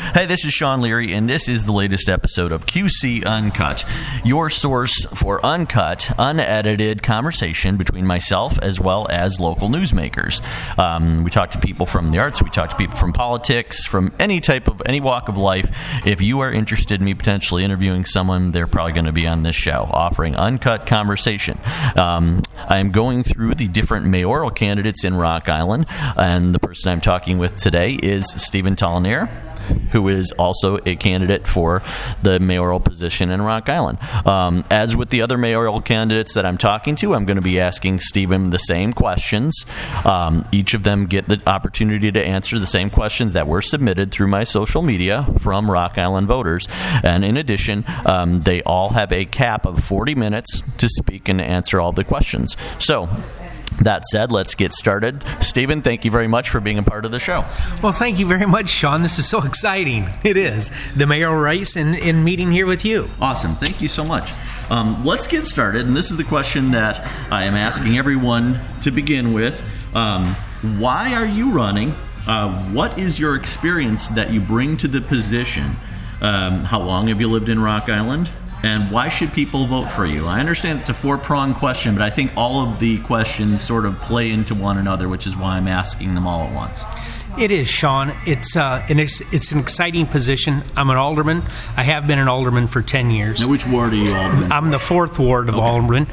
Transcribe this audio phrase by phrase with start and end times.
[0.00, 3.84] Hey, this is Sean Leary, and this is the latest episode of QC Uncut,
[4.24, 10.42] your source for uncut, unedited conversation between myself as well as local newsmakers.
[10.76, 14.12] Um, we talk to people from the arts, we talk to people from politics, from
[14.18, 15.70] any type of any walk of life.
[16.04, 19.44] If you are interested in me potentially interviewing someone, they're probably going to be on
[19.44, 21.56] this show, offering uncut conversation.
[21.94, 25.86] Um, I am going through the different mayoral candidates in Rock Island,
[26.16, 29.28] and the person I'm talking with today is Stephen Tollenaer
[29.92, 31.82] who is also a candidate for
[32.22, 33.98] the mayoral position in Rock Island.
[34.26, 37.60] Um, as with the other mayoral candidates that I'm talking to, I'm going to be
[37.60, 39.64] asking Stephen the same questions.
[40.04, 44.12] Um, each of them get the opportunity to answer the same questions that were submitted
[44.12, 46.66] through my social media from Rock Island voters.
[47.02, 51.40] And in addition, um, they all have a cap of 40 minutes to speak and
[51.40, 52.56] answer all the questions.
[52.78, 53.08] So,
[53.80, 55.22] that said, let's get started.
[55.40, 57.44] Stephen, thank you very much for being a part of the show.
[57.82, 59.02] Well, thank you very much, Sean.
[59.02, 60.08] This is so exciting.
[60.22, 60.70] It is.
[60.94, 63.10] The mayoral race and, and meeting here with you.
[63.20, 63.52] Awesome.
[63.52, 64.32] Thank you so much.
[64.70, 65.86] Um, let's get started.
[65.86, 69.64] And this is the question that I am asking everyone to begin with.
[69.94, 70.34] Um,
[70.78, 71.94] why are you running?
[72.26, 75.76] Uh, what is your experience that you bring to the position?
[76.20, 78.30] Um, how long have you lived in Rock Island?
[78.62, 80.26] And why should people vote for you?
[80.26, 83.86] I understand it's a four pronged question, but I think all of the questions sort
[83.86, 86.82] of play into one another, which is why I'm asking them all at once.
[87.38, 88.12] It is, Sean.
[88.26, 90.62] It's uh, an ex- it's an exciting position.
[90.76, 91.42] I'm an alderman.
[91.76, 93.40] I have been an alderman for ten years.
[93.40, 94.52] Now, which ward are you alderman?
[94.52, 95.64] I'm the fourth ward of okay.
[95.64, 96.06] alderman,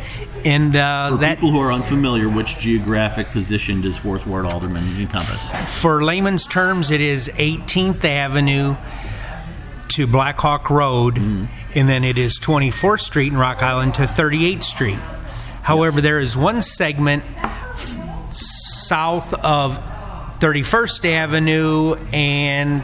[0.46, 4.84] and uh, for that people who are unfamiliar, which geographic position does fourth ward alderman
[5.00, 5.82] encompass?
[5.82, 8.76] For layman's terms, it is 18th Avenue
[9.98, 11.16] to Blackhawk Road.
[11.16, 15.00] Mm and then it is 24th Street in Rock Island to 38th Street.
[15.62, 16.04] However, yes.
[16.04, 17.24] there is one segment
[18.32, 19.78] south of
[20.40, 22.84] 31st Avenue and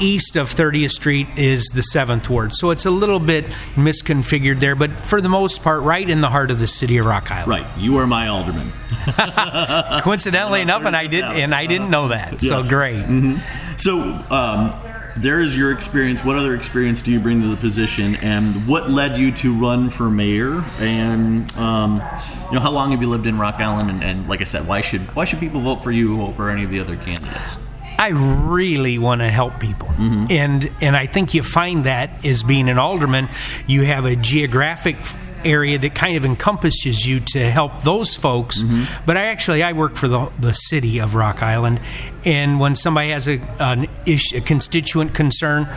[0.00, 2.54] east of 30th Street is the 7th Ward.
[2.54, 6.30] So it's a little bit misconfigured there, but for the most part, right in the
[6.30, 7.48] heart of the city of Rock Island.
[7.48, 7.78] Right.
[7.78, 8.72] You are my alderman.
[10.02, 12.42] Coincidentally enough, and I did, and I didn't know that.
[12.42, 12.48] Yes.
[12.48, 12.96] So great.
[12.96, 13.76] Mm-hmm.
[13.76, 14.00] So
[14.34, 14.74] um,
[15.16, 16.24] there is your experience.
[16.24, 19.90] What other experience do you bring to the position, and what led you to run
[19.90, 20.64] for mayor?
[20.78, 22.02] And um,
[22.48, 23.90] you know, how long have you lived in Rock Island?
[23.90, 26.64] And, and, like I said, why should why should people vote for you over any
[26.64, 27.58] of the other candidates?
[27.98, 30.30] I really want to help people, mm-hmm.
[30.30, 33.28] and and I think you find that as being an alderman,
[33.66, 34.96] you have a geographic
[35.46, 38.62] area that kind of encompasses you to help those folks.
[38.62, 39.04] Mm-hmm.
[39.06, 41.80] But I actually I work for the the city of Rock Island,
[42.24, 45.68] and when somebody has a an ish, a constituent concern,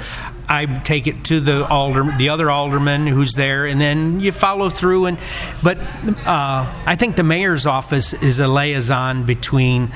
[0.50, 4.70] I take it to the alder, the other alderman who's there, and then you follow
[4.70, 5.06] through.
[5.06, 5.18] And
[5.62, 9.92] but uh, I think the mayor's office is a liaison between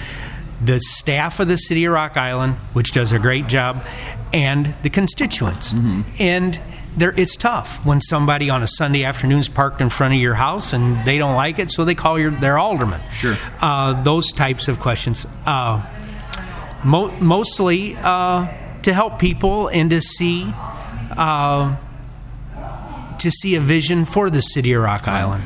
[0.63, 3.83] the staff of the city of Rock Island, which does a great job,
[4.31, 5.73] and the constituents.
[5.73, 6.01] Mm-hmm.
[6.19, 6.59] And
[6.97, 10.73] there, it's tough when somebody on a Sunday afternoon's parked in front of your house
[10.73, 13.01] and they don't like it, so they call your their alderman.
[13.11, 13.35] Sure.
[13.59, 15.25] Uh, those types of questions.
[15.45, 15.83] Uh,
[16.83, 18.47] mo- mostly uh,
[18.83, 20.53] to help people and to see
[21.17, 21.75] uh,
[23.19, 25.43] to see a vision for the city of Rock Island.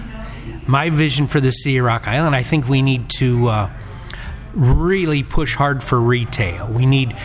[0.67, 3.69] My vision for the city of Rock Island, I think we need to uh,
[4.53, 6.67] really push hard for retail.
[6.67, 7.15] We need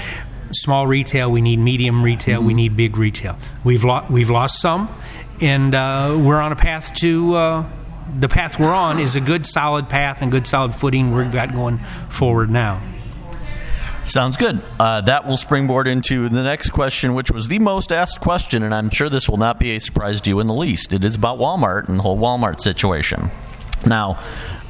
[0.55, 2.47] small retail, we need medium retail, mm-hmm.
[2.47, 3.37] we need big retail.
[3.65, 4.89] We've lo- we've lost some,
[5.41, 7.35] and uh, we're on a path to.
[7.35, 7.71] Uh,
[8.19, 11.53] the path we're on is a good solid path and good solid footing we've got
[11.53, 12.83] going forward now.
[14.07, 14.61] Sounds good.
[14.79, 18.75] Uh, that will springboard into the next question, which was the most asked question, and
[18.75, 20.93] I'm sure this will not be a surprise to you in the least.
[20.93, 23.31] It is about Walmart and the whole Walmart situation.
[23.87, 24.15] Now,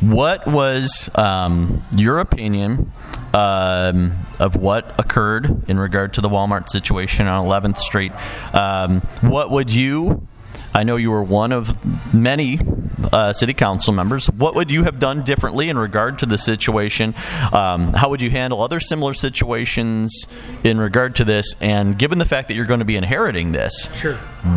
[0.00, 2.92] what was um, your opinion
[3.34, 8.12] um, of what occurred in regard to the Walmart situation on 11th Street?
[8.54, 10.26] Um, what would you
[10.74, 12.58] I know you were one of many
[13.12, 14.26] uh, city council members.
[14.26, 17.14] What would you have done differently in regard to the situation?
[17.52, 20.26] Um, how would you handle other similar situations
[20.64, 21.54] in regard to this?
[21.60, 24.14] And given the fact that you're going to be inheriting this, sure.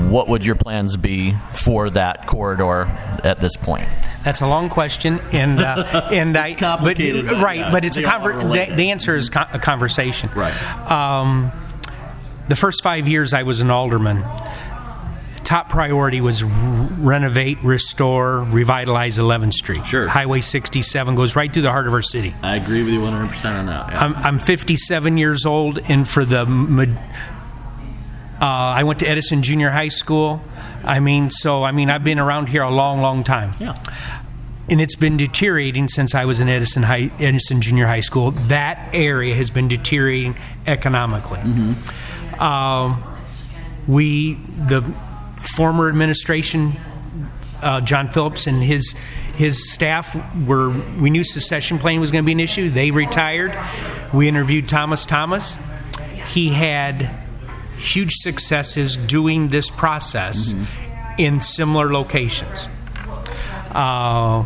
[0.09, 2.86] what would your plans be for that corridor
[3.24, 3.88] at this point?
[4.24, 6.98] That's a long question, and uh, and I but,
[7.39, 10.30] right, but it's a conver- the, the, answer is a conversation.
[10.36, 10.91] Right.
[10.91, 11.51] Um,
[12.48, 14.24] the first five years I was an alderman
[15.45, 19.86] top priority was renovate, restore, revitalize 11th Street.
[19.86, 20.07] Sure.
[20.07, 22.33] Highway 67 goes right through the heart of our city.
[22.42, 23.92] I agree with you 100% on that.
[23.92, 24.00] Yeah.
[24.00, 26.42] I'm, I'm 57 years old, and for the.
[28.42, 30.42] Uh, I went to Edison Junior High School.
[30.83, 33.53] I mean, so I mean, I've been around here a long, long time.
[33.59, 33.77] Yeah.
[34.69, 38.31] and it's been deteriorating since I was in Edison High, Edison Junior High School.
[38.31, 40.36] That area has been deteriorating
[40.68, 41.39] economically.
[42.39, 43.01] Um,
[43.88, 44.83] we, the
[45.45, 46.75] former administration,
[47.62, 48.94] uh, John Phillips and his
[49.36, 50.15] his staff
[50.45, 50.69] were.
[50.69, 52.69] We knew secession plan was going to be an issue.
[52.69, 53.57] They retired.
[54.13, 55.57] We interviewed Thomas Thomas.
[56.27, 57.09] He had
[57.77, 60.53] huge successes doing this process
[61.18, 62.69] in similar locations.
[63.71, 64.45] Uh,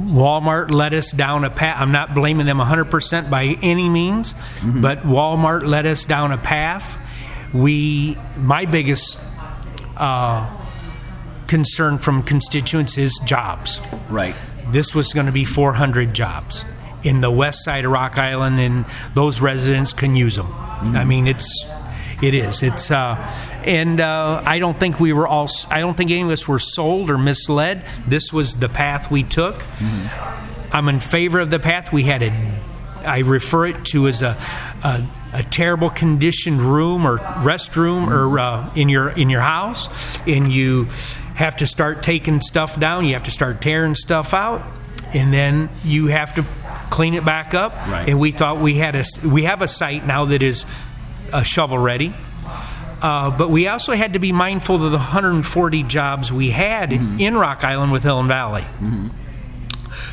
[0.00, 1.80] Walmart led us down a path.
[1.80, 6.98] I'm not blaming them 100% by any means, but Walmart led us down a path.
[7.54, 9.18] We, my biggest
[9.96, 10.48] uh,
[11.46, 13.80] concern from constituents is jobs.
[14.08, 14.34] Right.
[14.68, 16.64] This was going to be 400 jobs
[17.04, 18.84] in the west side of Rock Island, and
[19.14, 20.52] those residents can use them.
[20.52, 21.66] I mean, it's
[22.22, 22.62] it is.
[22.62, 23.16] It's uh,
[23.64, 25.48] and uh, I don't think we were all.
[25.70, 27.84] I don't think any of us were sold or misled.
[28.06, 29.62] This was the path we took.
[30.72, 32.22] I'm in favor of the path we had.
[32.22, 32.30] A,
[33.06, 34.36] I refer it to as a
[34.84, 40.52] a, a terrible conditioned room or restroom or uh, in your in your house, and
[40.52, 40.84] you
[41.34, 43.04] have to start taking stuff down.
[43.04, 44.62] You have to start tearing stuff out,
[45.14, 46.44] and then you have to
[46.90, 47.72] clean it back up.
[47.88, 48.08] Right.
[48.08, 50.66] And we thought we had a we have a site now that is
[51.32, 52.12] uh, shovel ready.
[53.02, 57.36] Uh, but we also had to be mindful of the 140 jobs we had in
[57.36, 58.64] Rock Island with Hill and Valley.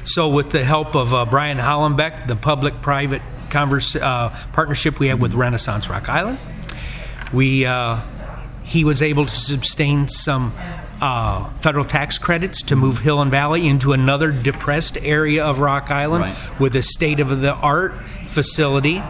[0.05, 5.21] So, with the help of uh, Brian Hollenbeck, the public-private converse, uh, partnership we have
[5.21, 6.39] with Renaissance Rock Island,
[7.31, 7.99] we uh,
[8.63, 10.53] he was able to sustain some
[11.01, 15.91] uh, federal tax credits to move Hill and Valley into another depressed area of Rock
[15.91, 16.59] Island Right.
[16.59, 17.93] with a state-of-the-art
[18.25, 19.01] facility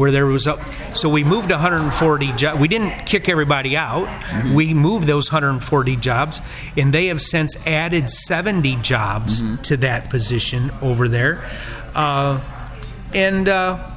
[0.00, 0.56] where there was a
[0.94, 4.08] so we moved 140 jobs we didn't kick everybody out
[4.54, 6.40] we moved those 140 jobs
[6.74, 11.44] and they have since added 70 jobs to that position over there
[11.94, 12.40] uh,
[13.14, 13.90] and uh,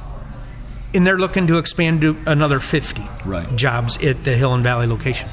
[0.92, 3.56] and they're looking to expand to another 50 Right.
[3.56, 5.28] jobs at the Hill and Valley location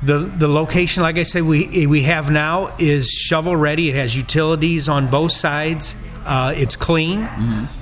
[0.00, 3.88] the the location, like I said, we we have now is shovel ready.
[3.88, 5.96] It has utilities on both sides.
[6.28, 7.22] Uh, it's clean.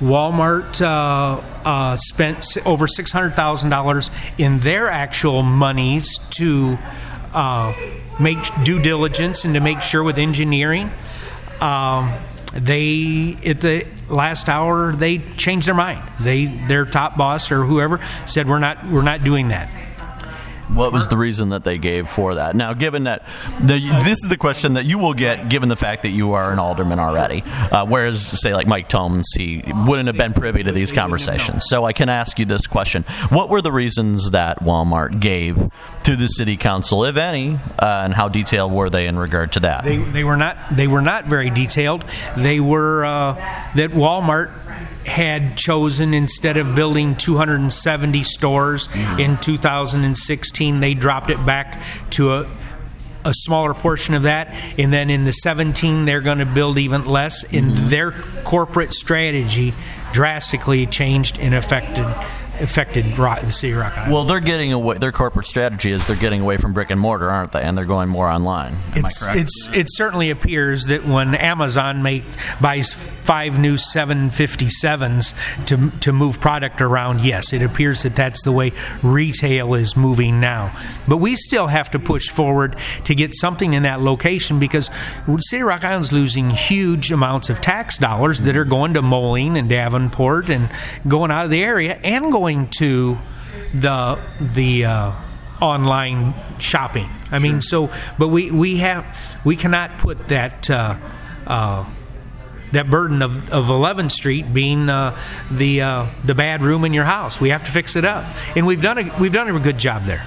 [0.01, 4.09] Walmart uh, uh, spent over six hundred thousand dollars
[4.39, 6.79] in their actual monies to
[7.35, 7.75] uh,
[8.21, 10.91] make due diligence and to make sure with engineering.
[11.61, 12.13] Um,
[12.53, 16.09] they at the last hour they changed their mind.
[16.21, 19.69] They their top boss or whoever said we're not we're not doing that.
[20.73, 22.57] What was the reason that they gave for that?
[22.57, 23.25] Now, given that
[23.61, 26.53] the, this is the question that you will get, given the fact that you are
[26.53, 30.73] an alderman already, uh, whereas, say, like Mike Thoms, he wouldn't have been privy to
[30.73, 31.65] these conversations.
[31.69, 35.57] So I can ask you this question: What were the reasons that Walmart gave
[36.05, 39.61] to the city council, if any, uh, and how detailed were they in regard to
[39.61, 39.85] that?
[39.85, 42.05] They, they were not they were not very detailed.
[42.37, 43.35] They were uh,
[43.77, 44.51] that Walmart
[45.07, 49.21] had chosen instead of building 270 stores mm-hmm.
[49.21, 51.81] in 2016, they dropped it back
[52.11, 52.47] to a
[53.27, 57.05] a smaller portion of that, and then in the 17 they're going to build even
[57.07, 57.43] less.
[57.53, 57.89] And mm-hmm.
[57.89, 58.13] their
[58.45, 59.75] corporate strategy
[60.13, 62.07] drastically changed and affected
[62.61, 64.13] affected Rock, the city of Rock Island.
[64.13, 64.99] well, they're getting away.
[64.99, 67.63] Their corporate strategy is they're getting away from brick and mortar, aren't they?
[67.63, 68.75] And they're going more online.
[68.95, 69.27] Am it's?
[69.29, 72.25] It's it certainly appears that when Amazon make
[72.61, 78.53] buys five new 757s to to move product around, yes, it appears that that's the
[78.53, 78.73] way
[79.03, 80.77] retail is moving now.
[81.09, 84.91] But we still have to push forward to get something in that location because
[85.41, 89.57] City of Rock Island's losing huge amounts of tax dollars that are going to Moline
[89.57, 90.71] and Davenport and
[91.07, 93.19] going out of the area and going to
[93.75, 95.13] the the uh,
[95.61, 97.09] online shopping.
[97.31, 99.05] I mean, so but we we have
[99.45, 100.71] we cannot put that.
[100.71, 100.97] Uh,
[101.47, 101.85] uh,
[102.73, 105.17] that burden of, of 11th Street being uh,
[105.53, 108.25] the uh, the bad room in your house, we have to fix it up,
[108.57, 110.27] and we've done a we've done a good job there.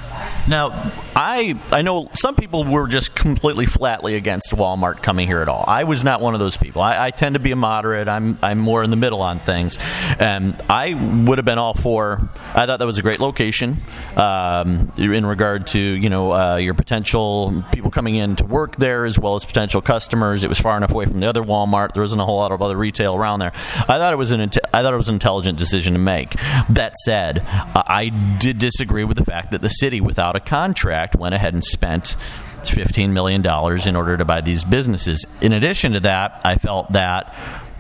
[0.49, 0.71] Now,
[1.15, 5.63] I I know some people were just completely flatly against Walmart coming here at all.
[5.67, 6.81] I was not one of those people.
[6.81, 8.07] I, I tend to be a moderate.
[8.07, 9.77] I'm I'm more in the middle on things,
[10.17, 10.95] and I
[11.27, 12.27] would have been all for.
[12.55, 13.75] I thought that was a great location
[14.15, 19.05] um, in regard to you know uh, your potential people coming in to work there
[19.05, 20.43] as well as potential customers.
[20.43, 21.93] It was far enough away from the other Walmart.
[21.93, 23.51] There wasn't a whole lot of other retail around there.
[23.53, 24.41] I thought it was an
[24.73, 26.31] I thought it was an intelligent decision to make.
[26.69, 31.35] That said, I did disagree with the fact that the city, without a contract, went
[31.35, 32.15] ahead and spent.
[32.59, 33.39] $15 million
[33.87, 35.25] in order to buy these businesses.
[35.41, 37.33] In addition to that, I felt that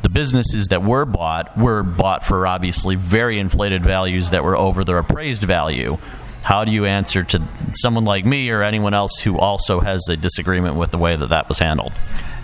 [0.03, 4.85] the businesses that were bought were bought for obviously very inflated values that were over
[4.85, 5.97] their appraised value.
[6.43, 7.41] How do you answer to
[7.73, 11.27] someone like me or anyone else who also has a disagreement with the way that
[11.27, 11.91] that was handled?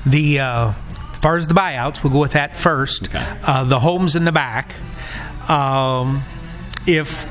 [0.05, 0.73] the uh,
[1.11, 3.07] as far as the buyouts, we'll go with that first.
[3.07, 3.39] Okay.
[3.43, 4.75] Uh, the homes in the back,
[5.49, 6.23] um,
[6.85, 7.25] if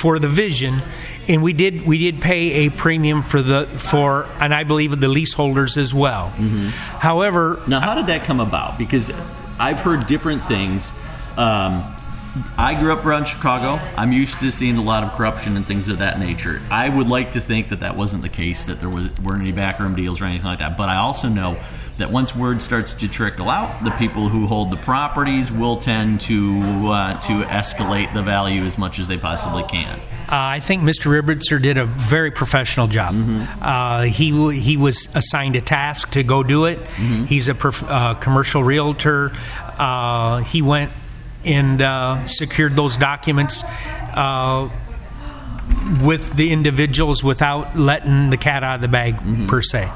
[0.00, 0.80] for the vision,
[1.28, 5.08] and we did we did pay a premium for the for, and I believe the
[5.08, 6.28] leaseholders as well.
[6.98, 8.78] However, Now, how did that come about?
[8.78, 9.10] Because
[9.58, 10.92] I've heard different things.
[11.36, 11.84] Um,
[12.56, 13.82] I grew up around Chicago.
[13.96, 16.60] I'm used to seeing a lot of corruption and things of that nature.
[16.70, 19.50] I would like to think that that wasn't the case, that there was, weren't any
[19.52, 20.76] backroom deals or anything like that.
[20.76, 21.58] But I also know
[22.00, 26.20] that once word starts to trickle out, the people who hold the properties will tend
[26.22, 29.98] to uh, to escalate the value as much as they possibly can.
[29.98, 31.10] Uh, I think Mr.
[31.10, 33.14] Ribitzer did a very professional job.
[33.60, 36.78] Uh, he w- he was assigned a task to go do it.
[37.26, 39.32] He's a prof- uh, commercial realtor.
[39.78, 40.92] Uh, he went
[41.44, 43.64] and uh, secured those documents
[44.14, 44.68] uh,
[46.02, 49.16] with the individuals without letting the cat out of the bag
[49.48, 49.88] per se.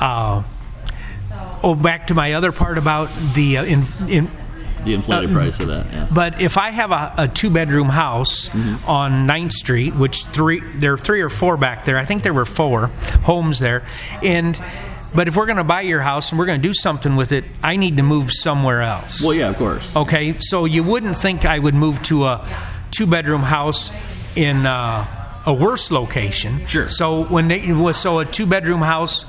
[0.00, 0.42] Uh,
[1.62, 4.28] oh, back to my other part about the uh, in, in
[4.84, 5.86] The inflated Uh, price of that.
[5.92, 6.06] Yeah.
[6.14, 8.48] but if I have a, a two bedroom house
[8.86, 12.34] on 9th Street, which three there are three or four back there, I think there
[12.34, 12.86] were four
[13.24, 13.82] homes there,
[14.22, 14.60] and
[15.14, 17.32] but if we're going to buy your house and we're going to do something with
[17.32, 19.20] it, I need to move somewhere else.
[19.20, 19.94] Well, yeah, of course.
[19.96, 22.46] Okay, so you wouldn't think I would move to a
[22.92, 23.90] two bedroom house
[24.36, 25.04] in uh,
[25.46, 26.64] a worse location.
[26.66, 26.86] Sure.
[26.86, 27.60] So when they
[27.92, 29.24] so a two bedroom house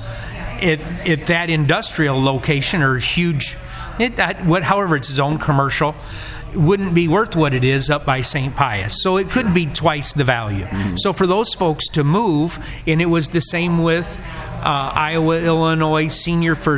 [0.63, 3.58] at at that industrial location or huge,
[4.00, 5.96] it that, what however it's zoned commercial.
[6.53, 8.53] Wouldn't be worth what it is up by St.
[8.53, 9.01] Pius.
[9.01, 10.68] So it could be twice the value.
[10.98, 14.20] So for those folks to move, and it was the same with
[14.62, 16.77] uh, Iowa, Illinois senior for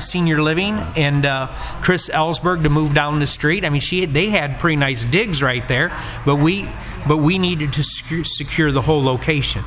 [0.00, 1.46] senior living, and uh,
[1.82, 3.64] Chris Ellsberg to move down the street.
[3.64, 6.68] I mean, she they had pretty nice digs right there, but we
[7.06, 9.62] but we needed to secure, secure the whole location.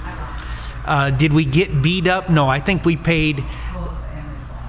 [0.85, 2.29] Uh, did we get beat up?
[2.29, 3.43] No, I think we paid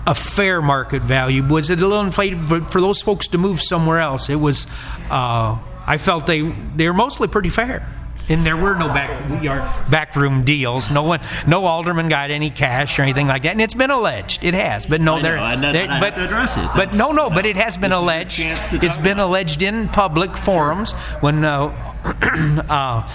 [0.06, 1.42] a fair market value.
[1.42, 4.28] Was it a little inflated for, for those folks to move somewhere else?
[4.28, 4.66] It was.
[5.10, 7.90] Uh, I felt they they were mostly pretty fair.
[8.26, 10.90] And there were no back backroom deals.
[10.90, 13.50] No one, no alderman got any cash or anything like that.
[13.52, 14.42] And it's been alleged.
[14.42, 15.36] It has, but no, there.
[15.36, 16.66] know, and then there- I have but address it.
[16.74, 18.82] But no, no, but it has been This is your alleged.
[18.82, 21.68] It's been about alleged in public forums when uh,
[22.70, 23.06] uh,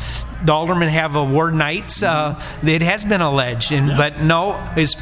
[0.44, 2.02] the aldermen have award nights.
[2.04, 4.96] Uh, it has been alleged, and but no, is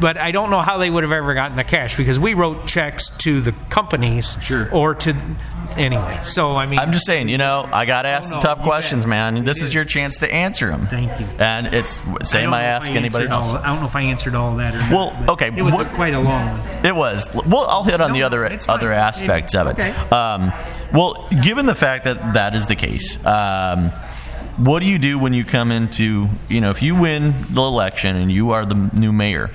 [0.00, 2.66] but I don't know how they would have ever gotten the cash because we wrote
[2.66, 4.68] checks to the companies, Sure.
[4.72, 5.16] or to
[5.76, 6.18] anyway.
[6.22, 8.62] So I mean, I'm just saying, you know, I got to ask no, the tough
[8.62, 9.08] questions, bet.
[9.10, 9.44] man.
[9.44, 9.74] This It is is.
[9.74, 10.86] your chance to answer them.
[10.86, 11.26] Thank you.
[11.38, 13.48] And it's I same I, if ask anybody else.
[13.48, 14.90] all- I don't know if I answered all that or not.
[14.90, 16.84] Well, okay, It was what- quite a long one.
[16.86, 17.28] It was.
[17.34, 19.70] Well, I'll hit on No, the other other aspects of it.
[19.72, 19.90] Okay.
[20.14, 20.52] Um,
[20.92, 23.90] well, given the fact that that is the case, um,
[24.56, 28.16] what do you do when you come into you know if you win the election
[28.16, 29.50] and you are the new mayor?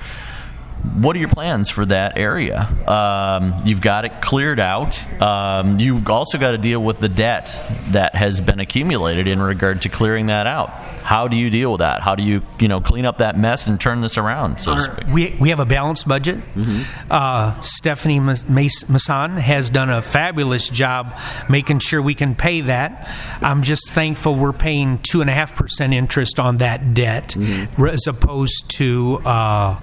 [0.94, 2.62] What are your plans for that area?
[2.88, 5.22] Um, you've got it cleared out.
[5.22, 7.56] Um, you've also got to deal with the debt
[7.90, 10.70] that has been accumulated in regard to clearing that out.
[11.02, 12.00] How do you deal with that?
[12.00, 14.82] How do you, you know, clean up that mess and turn this around, so to
[14.82, 15.06] speak?
[15.08, 16.38] we, we have a balanced budget.
[17.10, 21.14] Uh, Stephanie Mas- Mas- Masson has done a fabulous job
[21.48, 23.08] making sure we can pay that.
[23.40, 27.36] I'm just thankful we're paying 2.5% interest on that debt
[27.78, 29.20] as opposed to.
[29.24, 29.78] Uh,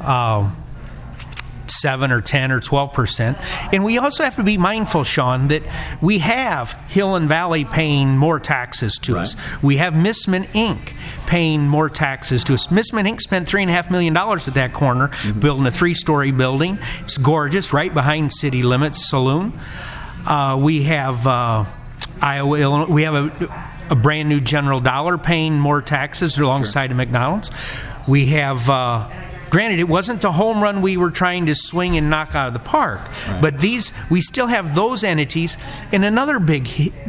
[0.00, 0.50] uh,
[1.80, 3.38] seven or ten or twelve percent.
[3.72, 5.62] And we also have to be mindful, Sean, that
[6.02, 9.36] we have Hill and Valley paying more taxes to us.
[9.62, 11.26] We have Missman Inc.
[11.26, 12.68] paying more taxes to us.
[12.68, 13.20] Missman Inc.
[13.20, 16.78] spent three and a half million dollars at that corner building a three-story building.
[17.00, 19.52] It's gorgeous, right behind city limits saloon.
[20.26, 21.64] Uh, we have uh,
[22.20, 22.92] Iowa, Illinois.
[22.92, 27.50] We have a, a brand new General Dollar paying more taxes alongside of McDonald's.
[28.06, 28.68] We have.
[28.68, 29.08] Uh,
[29.50, 32.52] Granted, it wasn't the home run we were trying to swing and knock out of
[32.52, 33.00] the park,
[33.40, 35.56] but these we still have those entities.
[35.92, 36.68] And another big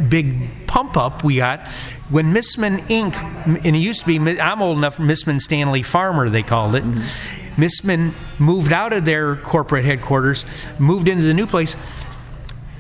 [0.09, 1.67] big pump up we got
[2.09, 3.15] when Missman Inc.
[3.45, 4.97] and it used to be I'm old enough.
[4.97, 6.83] Missman Stanley Farmer they called it.
[6.83, 7.61] Mm-hmm.
[7.61, 10.45] Missman moved out of their corporate headquarters,
[10.79, 11.75] moved into the new place.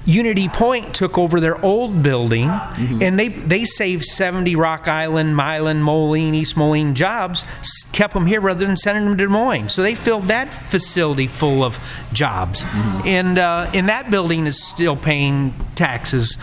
[0.09, 5.83] Unity Point took over their old building, and they they saved 70 Rock Island, Milan,
[5.83, 7.45] Moline, East Moline jobs,
[7.93, 9.69] kept them here rather than sending them to Des Moines.
[9.69, 11.77] So they filled that facility full of
[12.11, 12.65] jobs,
[13.05, 16.37] and uh, and that building is still paying taxes.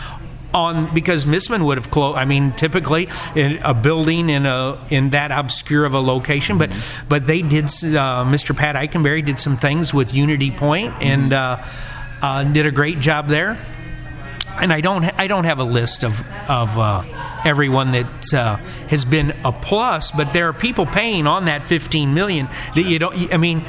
[0.53, 2.17] On because Missman would have closed.
[2.17, 6.71] I mean, typically in a building in a in that obscure of a location, but
[7.09, 7.65] but they did.
[7.65, 8.55] Uh, Mr.
[8.55, 11.57] Pat Eikenberry did some things with Unity Point and uh,
[12.21, 13.57] uh, did a great job there
[14.59, 17.03] and I don't ha- I don't have a list of of uh,
[17.45, 18.55] everyone that uh,
[18.89, 22.99] has been a plus, but there are people paying on that 15 million that you
[22.99, 23.33] don't.
[23.33, 23.63] I mean,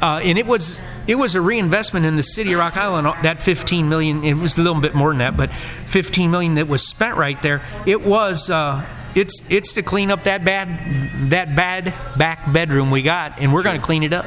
[0.00, 3.06] uh, and it was it was a reinvestment in the city of Rock Island.
[3.22, 6.68] That 15 million, it was a little bit more than that, but 15 million that
[6.68, 7.62] was spent right there.
[7.86, 8.50] It was.
[8.50, 10.68] Uh, it's it's to clean up that bad
[11.30, 13.70] that bad back bedroom we got, and we're sure.
[13.70, 14.26] going to clean it up.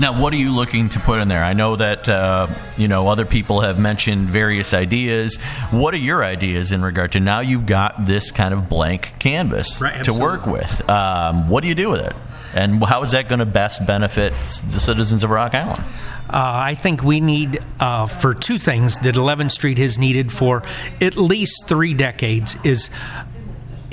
[0.00, 1.44] Now, what are you looking to put in there?
[1.44, 5.36] I know that uh, you know other people have mentioned various ideas.
[5.70, 7.40] What are your ideas in regard to now?
[7.40, 10.88] You've got this kind of blank canvas right, to work with.
[10.90, 12.14] Um, what do you do with it?
[12.54, 15.82] And how is that going to best benefit the citizens of Rock Island?
[16.28, 20.62] Uh, I think we need uh, for two things that 11th Street has needed for
[21.00, 22.90] at least three decades is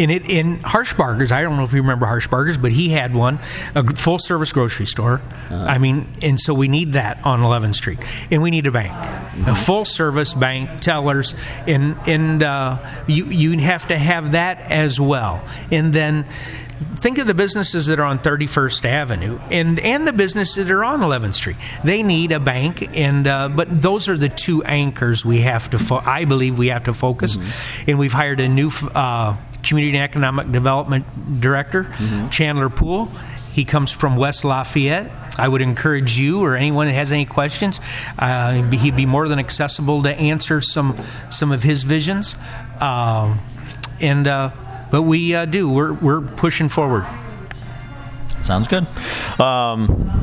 [0.02, 1.32] in it in Harshbarger's.
[1.32, 3.38] I don't know if you remember Harshbarger's, but he had one,
[3.76, 5.22] a full service grocery store.
[5.46, 5.56] Uh-huh.
[5.56, 8.00] I mean, and so we need that on 11th Street,
[8.32, 9.50] and we need a bank, mm-hmm.
[9.50, 11.36] a full service bank, tellers,
[11.68, 16.26] and and uh, you you have to have that as well, and then
[16.96, 20.84] think of the businesses that are on 31st Avenue and and the businesses that are
[20.84, 21.58] on 11th Street.
[21.84, 25.78] They need a bank, and uh, but those are the two anchors we have to.
[25.78, 27.92] Fo- I believe we have to focus, mm-hmm.
[27.92, 28.72] and we've hired a new.
[28.96, 31.06] Uh, Community and Economic Development
[31.42, 32.30] Director, mm-hmm.
[32.30, 33.10] Chandler Poole.
[33.54, 35.12] He comes from West Lafayette.
[35.38, 37.80] I would encourage you or anyone that has any questions,
[38.20, 40.98] uh, he'd be more than accessible to answer some
[41.30, 42.36] some of his visions.
[42.80, 43.38] Uh,
[44.02, 44.52] and uh,
[44.92, 47.06] but we uh, do we're we're pushing forward.
[48.46, 48.86] Sounds good.
[49.40, 50.22] Um,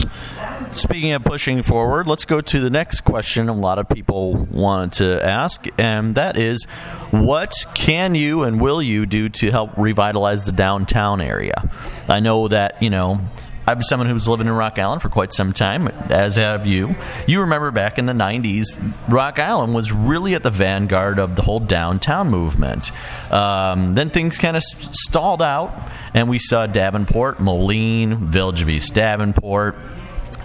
[0.79, 4.93] speaking of pushing forward, let's go to the next question a lot of people wanted
[4.95, 6.65] to ask, and that is
[7.11, 11.71] what can you and will you do to help revitalize the downtown area?
[12.09, 13.21] I know that, you know,
[13.69, 16.97] I'm someone who's living in Rock Island for quite some time, as have you.
[17.27, 18.81] You remember back in the 90s,
[19.13, 22.91] Rock Island was really at the vanguard of the whole downtown movement.
[23.31, 25.71] Um, then things kind of stalled out,
[26.15, 29.77] and we saw Davenport, Moline, Village of East Davenport,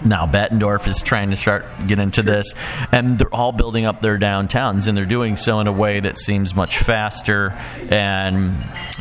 [0.04, 2.54] now Bettendorf is trying to start get into this,
[2.92, 6.18] and they're all building up their downtowns, and they're doing so in a way that
[6.18, 7.52] seems much faster
[7.90, 8.54] and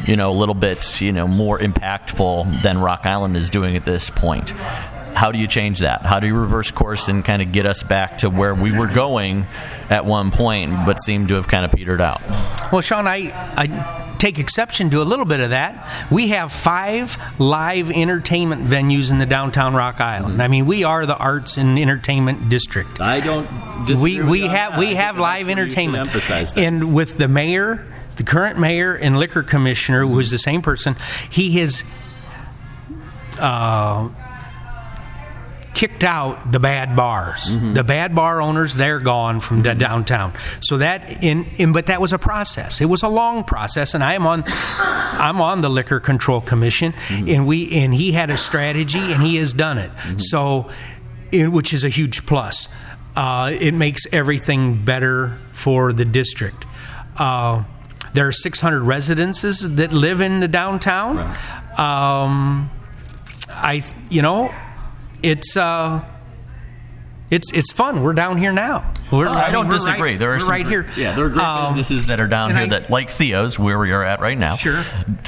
[0.05, 3.85] you know a little bit you know more impactful than Rock Island is doing at
[3.85, 4.53] this point.
[5.13, 6.01] How do you change that?
[6.01, 8.87] How do you reverse course and kind of get us back to where we were
[8.87, 9.45] going
[9.89, 12.21] at one point, but seem to have kind of petered out?
[12.71, 16.09] Well, Sean, I, I take exception to a little bit of that.
[16.09, 20.41] We have five live entertainment venues in the downtown Rock Island.
[20.41, 23.01] I mean, we are the arts and entertainment district.
[23.01, 23.47] I don't.
[24.01, 26.09] We we have we have live entertainment,
[26.57, 30.95] and with the mayor, the current mayor and liquor commissioner, who is the same person,
[31.29, 31.83] he has.
[33.39, 34.09] Uh,
[35.73, 37.55] kicked out the bad bars.
[37.55, 37.73] Mm-hmm.
[37.73, 39.77] The bad bar owners, they're gone from mm-hmm.
[39.77, 40.33] downtown.
[40.61, 42.81] So that in, in, but that was a process.
[42.81, 46.93] It was a long process, and I am on I'm on the Liquor Control Commission,
[46.93, 47.29] mm-hmm.
[47.29, 49.91] and we and he had a strategy, and he has done it.
[49.91, 50.17] Mm-hmm.
[50.19, 50.69] So,
[51.31, 52.67] in, which is a huge plus.
[53.15, 56.65] Uh, it makes everything better for the district.
[57.15, 57.63] Uh,
[58.13, 61.17] there are 600 residences that live in the downtown.
[61.17, 61.79] Right.
[61.79, 62.71] Um,
[63.49, 64.53] I, you know,
[65.23, 66.03] it's uh,
[67.31, 68.03] it's it's fun.
[68.03, 68.93] We're down here now.
[69.11, 70.11] We're, I, I don't disagree.
[70.11, 70.87] Right, there are some, right here.
[70.95, 73.79] Yeah, there are great um, businesses that are down here I, that, like Theo's, where
[73.79, 74.55] we are at right now.
[74.55, 74.83] Sure.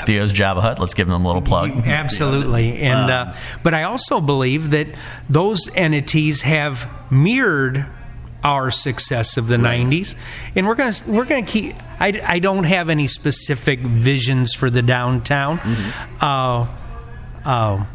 [0.05, 0.77] Theo's Java Hut.
[0.77, 1.71] Let's give them a little plug.
[1.85, 4.87] Absolutely, and um, uh, but I also believe that
[5.29, 7.87] those entities have mirrored
[8.43, 9.83] our success of the right.
[9.87, 10.15] 90s
[10.55, 14.53] and we're going to we're going to keep I, I don't have any specific visions
[14.53, 16.15] for the downtown mm-hmm.
[16.21, 16.67] uh,
[17.43, 17.85] uh,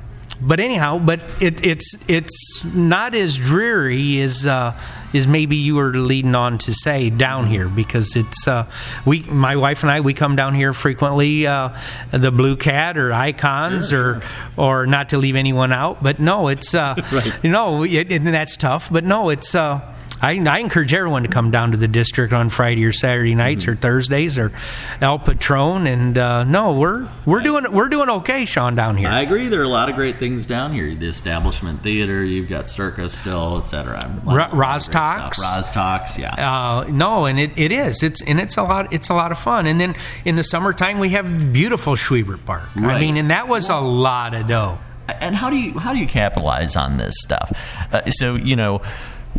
[0.41, 4.79] but anyhow, but it, it's it's not as dreary as uh,
[5.13, 8.67] as maybe you were leading on to say down here because it's uh,
[9.05, 11.77] we my wife and I we come down here frequently uh,
[12.11, 14.23] the Blue Cat or Icons sure,
[14.57, 17.39] or or not to leave anyone out, but no, it's uh, right.
[17.43, 19.55] you know it, and that's tough, but no, it's.
[19.55, 19.81] Uh,
[20.23, 23.65] I, I, encourage everyone to come down to the district on Friday or Saturday nights
[23.65, 23.73] mm-hmm.
[23.73, 24.53] or Thursdays or
[25.01, 25.87] El Patron.
[25.87, 29.09] And uh, no, we're we're doing we're doing okay, Sean, down here.
[29.09, 29.49] I agree.
[29.49, 30.95] There are a lot of great things down here.
[30.95, 33.99] The Establishment Theater, you've got Circus still, etc.
[34.25, 36.35] Rozz-Tox, Roz Talks, yeah.
[36.35, 38.03] Uh, no, and it, it is.
[38.03, 38.93] It's and it's a lot.
[38.93, 39.67] It's a lot of fun.
[39.67, 42.75] And then in the summertime, we have beautiful Schwiebert Park.
[42.77, 42.97] Right.
[42.97, 44.79] I mean, and that was a lot of dough.
[45.09, 47.53] And how do you how do you capitalize on this stuff?
[47.93, 48.83] Uh, so you know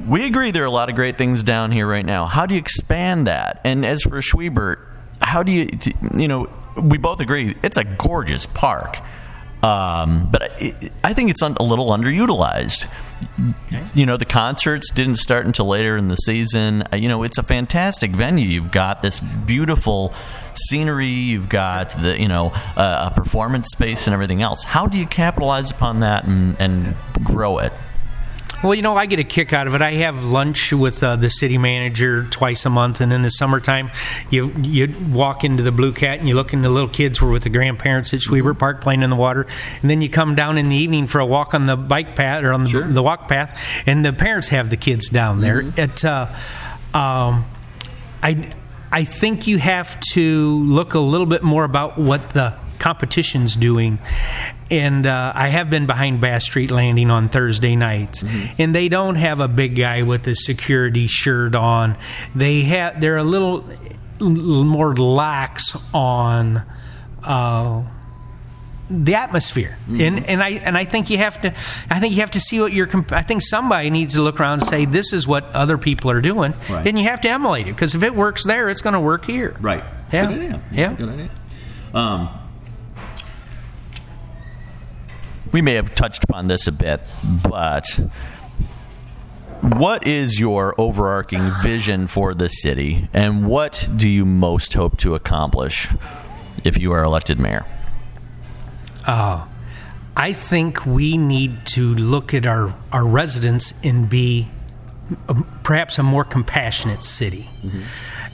[0.08, 2.26] we agree there are a lot of great things down here right now.
[2.26, 3.62] How do you expand that?
[3.64, 4.78] And as for Schwiebert,
[5.22, 5.70] how do you,
[6.16, 8.98] you know, we both agree it's a gorgeous park.
[9.64, 10.74] Um, but I,
[11.04, 12.88] I, think it's a little underutilized.
[13.94, 16.84] You know, the concerts didn't start until later in the season.
[16.92, 18.48] Uh, you know, it's a fantastic venue.
[18.48, 20.16] You've got this beautiful
[20.56, 21.06] scenery.
[21.06, 24.64] You've got the you know uh, a performance space and everything else.
[24.64, 27.72] How do you capitalize upon that and, and grow it?
[28.64, 29.82] Well, you know, I get a kick out of it.
[29.82, 33.90] I have lunch with uh, the city manager twice a month, and in the summertime,
[34.30, 37.32] you you walk into the Blue Cat and you look into the little kids were
[37.32, 39.48] with the grandparents at Schwiebert Park playing in the water,
[39.82, 42.44] and then you come down in the evening for a walk on the bike path
[42.44, 42.88] or on the, Sure.
[42.88, 45.64] the walk path, and the parents have the kids down there.
[45.76, 46.28] At uh,
[46.94, 47.46] um,
[48.22, 48.48] I
[48.92, 54.00] I think you have to look a little bit more about what the competition's doing.
[54.70, 58.24] And uh, I have been behind Bass Street Landing on Thursday nights,
[58.58, 61.96] and they don't have a big guy with a security shirt on.
[62.36, 63.64] They have they're a little,
[64.20, 66.64] little more lax on.
[67.24, 67.84] Uh,
[68.90, 71.48] the atmosphere, and and I and I think you have to,
[71.90, 72.88] I think you have to see what you're.
[72.88, 76.12] comp- I think somebody needs to look around and say this is what other people
[76.12, 76.86] are doing, Right.
[76.86, 79.24] and you have to emulate it because if it works there, it's going to work
[79.24, 79.56] here.
[79.62, 79.82] Right.
[80.12, 80.60] Yeah.
[80.74, 80.94] Yeah.
[80.94, 81.30] Good idea.
[81.94, 82.28] Um,
[85.52, 87.02] we may have touched upon this a bit,
[87.48, 87.86] but
[89.62, 95.16] what is your overarching vision for the city, and what do you most hope to
[95.16, 95.88] accomplish
[96.64, 97.66] if you are elected mayor?
[99.06, 99.46] Uh,
[100.16, 104.50] I think we need to look at our, our residents and be
[105.30, 107.48] um, perhaps a more compassionate city.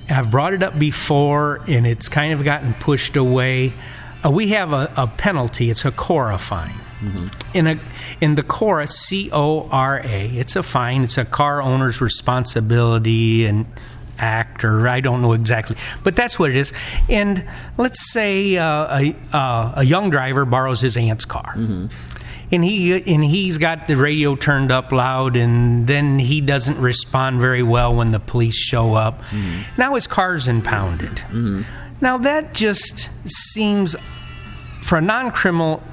[0.09, 3.73] I've brought it up before, and it's kind of gotten pushed away.
[4.25, 5.69] Uh, we have a, a penalty.
[5.69, 6.75] It's a Cora fine.
[7.53, 7.79] In a
[8.21, 11.03] in the Cora C O R A, it's a fine.
[11.03, 13.65] It's a car owner's responsibility and
[14.17, 16.73] act, or I don't know exactly, but that's what it is.
[17.07, 17.45] And
[17.77, 21.53] let's say uh, a uh, a young driver borrows his aunt's car.
[22.49, 27.41] And he and he's got the radio turned up loud, and then he doesn't respond
[27.41, 29.21] very well when the police show up.
[29.77, 31.21] Now his car's impounded.
[32.01, 33.95] Now that just seems
[34.81, 35.83] for a non-criminal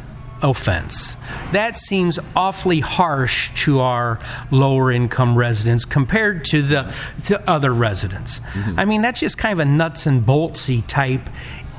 [0.44, 1.16] offense.
[1.52, 8.40] That seems awfully harsh to our lower income residents compared to the to other residents.
[8.76, 11.22] I mean that's just kind of a nuts and boltsy type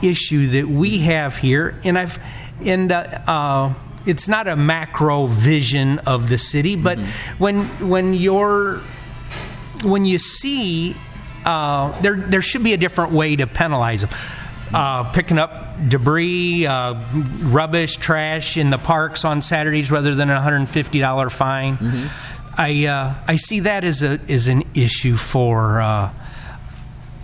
[0.02, 1.80] issue that we have here.
[1.84, 2.20] And i've
[2.62, 3.74] and uh, uh,
[4.06, 6.98] it's not a macro vision of the city but
[7.38, 8.80] when when you're
[9.84, 10.96] when you see
[11.46, 14.10] uh, there there should be a different way to penalize them.
[14.74, 16.96] Uh, picking up debris, uh,
[17.44, 21.78] rubbish, trash in the parks on Saturdays rather than a $150 fine.
[22.58, 25.82] I uh, I see that as a as an issue for.
[25.82, 26.12] Uh,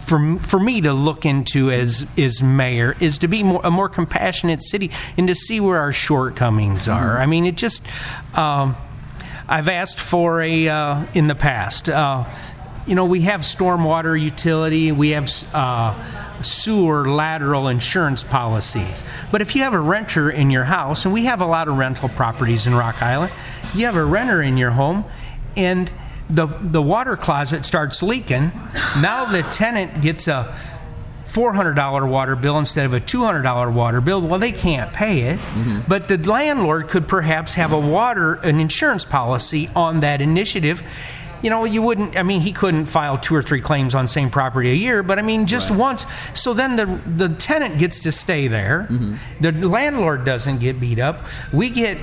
[0.01, 3.87] for, for me to look into as as mayor is to be more, a more
[3.87, 7.17] compassionate city and to see where our shortcomings are.
[7.17, 7.87] I mean, it just
[8.37, 8.75] um,
[9.47, 11.87] I've asked for a uh, in the past.
[12.87, 15.93] You know, we have stormwater utility, we have uh,
[16.41, 19.03] sewer lateral insurance policies.
[19.31, 21.77] But if you have a renter in your house, and we have a lot of
[21.77, 23.31] rental properties in Rock Island,
[23.75, 25.05] you have a renter in your home,
[25.55, 25.91] and
[26.29, 28.51] the the water closet starts leaking.
[28.99, 30.55] Now the tenant gets a
[31.27, 34.21] $400 water bill instead of a $200 water bill.
[34.21, 35.39] Well, they can't pay it.
[35.87, 40.81] But the landlord could perhaps have a water, an insurance policy on that initiative.
[41.41, 44.29] You know, you wouldn't, I mean, he couldn't file two or three claims on same
[44.29, 45.79] property a year, but I mean, just Right.
[45.79, 46.05] once.
[46.33, 48.87] So then the, the tenant gets to stay there.
[48.89, 49.15] Mm-hmm.
[49.41, 51.21] The landlord doesn't get beat up.
[51.51, 51.97] We get,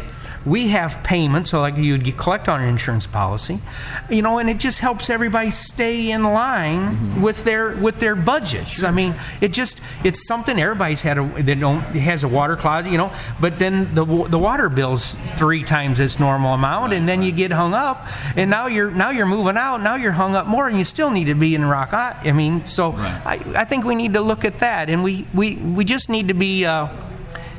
[0.49, 3.61] we have payments, so like you'd collect on an insurance policy,
[4.09, 8.83] you know, and it just helps everybody stay in line with their with their budgets.
[8.83, 12.91] I mean, it just it's something everybody's had a they don't has a water closet,
[12.91, 17.23] you know, but then the the water bill's three times its normal amount, and then
[17.23, 18.07] you get hung up,
[18.37, 21.11] and now you're now you're moving out, now you're hung up more, and you still
[21.11, 21.93] need to be in Rock.
[21.93, 23.23] I I mean, so Right.
[23.27, 26.29] I, I think we need to look at that, and we we we just need
[26.29, 26.89] to be uh,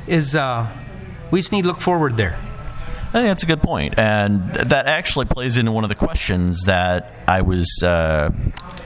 [0.06, 0.66] is uh,
[1.30, 2.36] we just need to look forward there.
[3.10, 6.62] I think that's a good point, and that actually plays into one of the questions
[6.66, 8.30] that I was uh,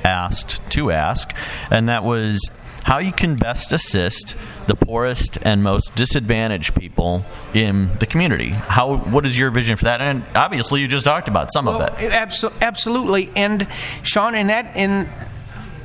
[0.02, 1.34] asked to ask,
[1.70, 2.40] and that was
[2.84, 4.34] how you can best assist
[4.66, 8.48] the poorest and most disadvantaged people in the community.
[8.48, 8.96] How?
[8.96, 10.00] What is your vision for that?
[10.00, 11.92] And obviously, you just talked about some of it.
[12.10, 13.30] Abso- absolutely.
[13.36, 13.66] And
[14.02, 15.06] Sean, and that, and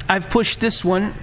[0.07, 1.13] I've pushed this one,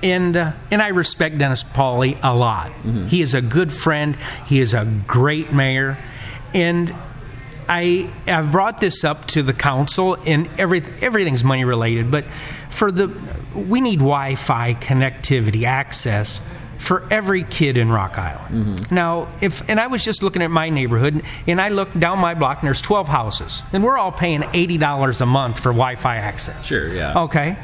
[0.00, 2.70] and uh, and I respect Dennis Pauley a lot.
[3.08, 4.16] He is a good friend.
[4.46, 5.98] He is a great mayor,
[6.54, 6.94] and.
[7.68, 12.10] I I've brought this up to the council, and every everything's money related.
[12.10, 12.24] But
[12.70, 13.06] for the
[13.54, 16.40] we need Wi-Fi connectivity access
[16.78, 18.66] for every kid in Rock Island.
[18.66, 18.94] Mm-hmm.
[18.94, 22.34] Now, if and I was just looking at my neighborhood, and I looked down my
[22.34, 26.16] block, and there's 12 houses, and we're all paying eighty dollars a month for Wi-Fi
[26.16, 26.66] access.
[26.66, 27.22] Sure, yeah.
[27.22, 27.56] Okay.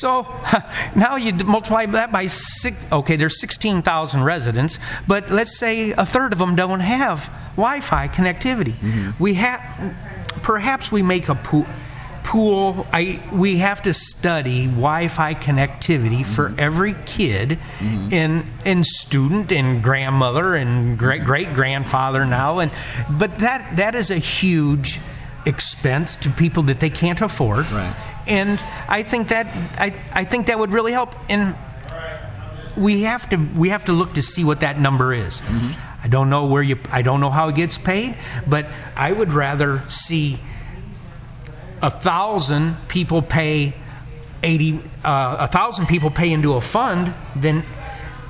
[0.00, 0.26] So
[0.96, 2.86] now you multiply that by six.
[2.90, 8.74] Okay, there's 16,000 residents, but let's say a third of them don't have Wi-Fi connectivity.
[8.74, 9.22] Mm-hmm.
[9.22, 9.94] We have
[10.42, 11.66] perhaps we make a pool.
[12.22, 12.88] Pool.
[12.92, 16.58] I we have to study Wi-Fi connectivity for mm-hmm.
[16.58, 18.08] every kid, mm-hmm.
[18.12, 22.72] and and student and grandmother and great great grandfather now, and
[23.16, 24.98] but that that is a huge
[25.46, 27.70] expense to people that they can't afford.
[27.70, 27.94] Right.
[28.26, 29.46] And I think that
[29.78, 31.14] I, I think that would really help.
[31.28, 31.54] And
[32.76, 35.42] we have to we have to look to see what that number is.
[36.02, 39.32] I don't know where you I don't know how it gets paid, but I would
[39.32, 40.38] rather see
[41.82, 43.74] a thousand people pay
[44.42, 47.64] eighty uh, a thousand people pay into a fund than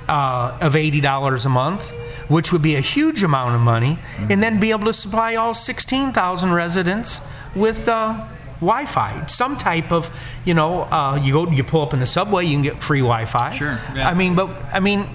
[0.08, 1.90] uh, of eighty dollars a month,
[2.28, 3.98] which would be a huge amount of money,
[4.30, 7.20] and then be able to supply all sixteen thousand residents
[7.54, 7.88] with.
[7.88, 8.26] Uh,
[8.60, 10.10] Wi-Fi, some type of,
[10.44, 13.00] you know, uh, you go, you pull up in the subway, you can get free
[13.00, 13.52] Wi-Fi.
[13.52, 14.08] Sure, yeah.
[14.08, 15.06] I mean, but I mean,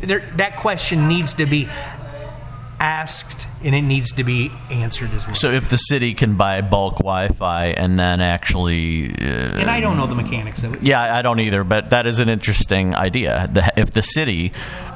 [0.00, 1.68] there, that question needs to be
[2.80, 5.34] asked and it needs to be answered as well.
[5.34, 9.96] So if the city can buy bulk Wi-Fi and then actually, uh, and I don't
[9.96, 10.82] know the mechanics of it.
[10.82, 13.48] yeah, I don't either, but that is an interesting idea.
[13.52, 14.52] The, if the city,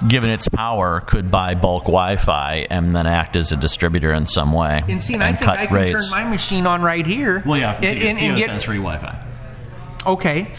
[0.07, 4.53] given its power, could buy bulk Wi-Fi and then act as a distributor in some
[4.53, 6.11] way And see, and I think cut I can rates.
[6.11, 7.43] turn my machine on right here.
[7.45, 9.19] well, yeah, and, and, and get free Wi-Fi.
[10.07, 10.53] okay.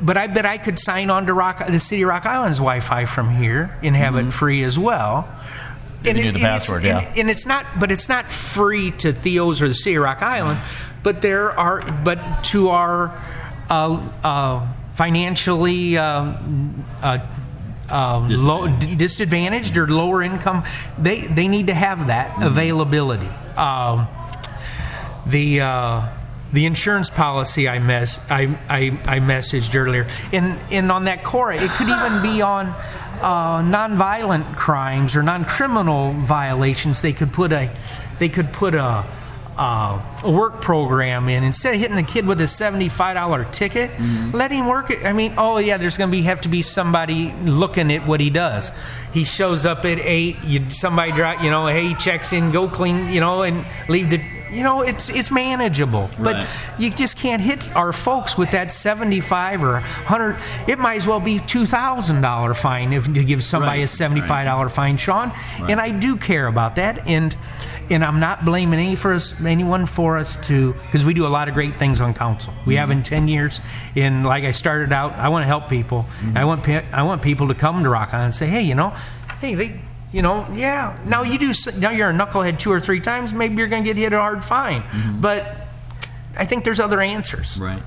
[0.00, 3.06] But I bet I could sign on to Rock, the City of Rock Island's Wi-Fi
[3.06, 5.26] from here and have it free as well.
[6.06, 7.00] Giving you the it's- password, yeah.
[7.00, 10.22] and, and it's not, but it's not free to Theo's or the Sea of Rock
[10.22, 10.58] Island.
[11.02, 13.12] But there are, but to our
[13.70, 16.34] uh, uh, financially uh,
[17.02, 17.18] uh,
[17.88, 18.66] uh, low,
[18.96, 20.64] disadvantaged or lower income,
[20.98, 22.42] they they need to have that Mm-hmm.
[22.44, 23.28] availability.
[23.56, 24.08] Um,
[25.26, 26.08] the uh,
[26.52, 31.52] the insurance policy I mess I, I I messaged earlier, and and on that core,
[31.52, 32.74] it could even be on
[33.20, 37.02] uh, nonviolent crimes or non-criminal violations.
[37.02, 37.70] They could put a
[38.18, 39.04] they could put a.
[39.58, 43.90] Uh, a work program in instead of hitting the kid with a seventy-five dollar ticket,
[44.34, 45.02] let him work it.
[45.02, 48.20] I mean, oh yeah, there's going to be have to be somebody looking at what
[48.20, 48.70] he does.
[49.14, 50.36] He shows up at eight.
[50.44, 51.42] You somebody drop.
[51.42, 54.82] you know, hey, he checks in, go clean, you know, and leave the, you know,
[54.82, 56.10] it's it's manageable.
[56.18, 56.46] Right.
[56.46, 60.36] But you just can't hit our folks with that seventy-five or hundred.
[60.68, 63.88] It might as well be two thousand dollar fine if to give somebody Right, a
[63.88, 65.32] seventy-five dollar fine, Sean.
[65.68, 67.34] And I do care about that, and
[67.90, 71.28] and I'm not blaming any for us, anyone for us to, because we do a
[71.28, 72.52] lot of great things on council.
[72.66, 73.04] We have in mm-hmm.
[73.04, 73.60] ten years,
[73.94, 76.06] and like I started out, I want to help people.
[76.20, 76.36] Mm-hmm.
[76.36, 78.74] I want pe- I want people to come to Rock On and say, hey, you
[78.74, 78.90] know,
[79.40, 79.80] hey, they.
[80.12, 80.98] You know, yeah.
[81.04, 81.52] Now you do.
[81.78, 83.32] Now you're a knucklehead two or three times.
[83.32, 84.82] Maybe you're going to get hit a hard fine.
[84.82, 85.20] Mm-hmm.
[85.20, 85.44] But
[86.36, 87.58] I think there's other answers.
[87.58, 87.82] Right.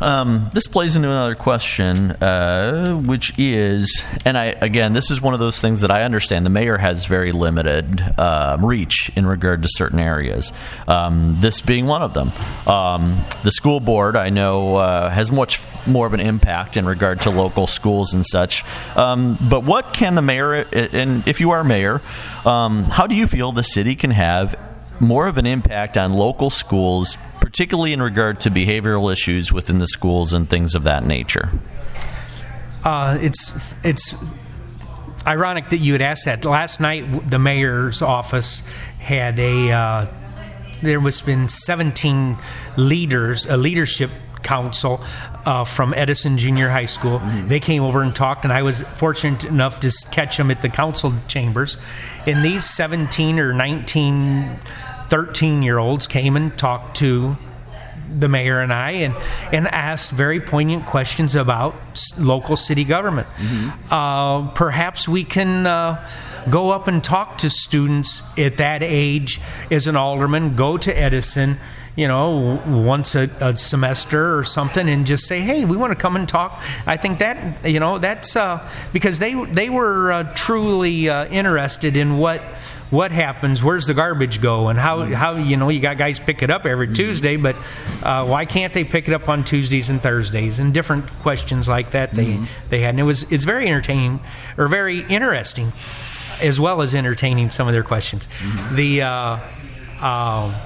[0.00, 5.34] Um, this plays into another question, uh, which is, and I again, this is one
[5.34, 6.46] of those things that I understand.
[6.46, 10.52] The mayor has very limited um, reach in regard to certain areas.
[10.86, 12.32] Um, this being one of them.
[12.66, 17.22] Um, the school board, I know, uh, has much more of an impact in regard
[17.22, 18.64] to local schools and such.
[18.96, 22.00] Um, but what can the mayor, and if you are mayor,
[22.44, 24.58] um, how do you feel the city can have
[25.00, 27.16] more of an impact on local schools,
[27.48, 31.48] particularly in regard to behavioral issues within the schools and things of that nature.
[32.84, 34.14] Uh, it's it's
[35.26, 36.44] ironic that you had asked that.
[36.44, 38.60] Last night, the mayor's office
[38.98, 39.72] had a.
[39.72, 40.06] Uh,
[40.82, 42.36] there was been 17
[42.76, 44.10] leaders, a leadership
[44.42, 45.02] council
[45.46, 47.18] uh, from Edison Junior High School.
[47.46, 50.68] They came over and talked, and I was fortunate enough to catch them at the
[50.68, 51.78] council chambers.
[52.26, 54.54] And these 17 or 19,
[55.10, 57.36] 13 year olds came and talked to
[58.18, 59.14] the mayor and I, and
[59.52, 63.28] and asked very poignant questions about s- local city government.
[63.90, 65.66] Uh, perhaps we can.
[65.66, 66.08] Uh,
[66.48, 69.38] Go up and talk to students at that age
[69.70, 70.56] as an alderman.
[70.56, 71.58] Go to Edison,
[71.94, 75.96] you know, once a, a semester or something, and just say, "Hey, we want to
[75.96, 80.32] come and talk." I think that you know that's uh, because they they were uh,
[80.34, 82.40] truly uh, interested in what
[82.90, 86.42] what happens where's the garbage go and how how you know you got guys pick
[86.42, 87.54] it up every tuesday but
[88.02, 90.58] uh, why can't they pick it up on tuesdays and thursdays?
[90.58, 92.90] And different questions like that they they had.
[92.90, 94.20] And it was it's very entertaining
[94.56, 95.72] or very interesting
[96.40, 98.28] as well as entertaining some of their questions.
[98.72, 99.38] The uh,
[100.00, 100.64] uh,